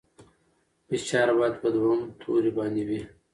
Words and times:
فشار 0.87 1.27
باید 1.37 1.55
په 1.61 1.67
دویم 1.73 2.01
توري 2.21 2.51
باندې 2.57 2.83
وي. 2.87 2.99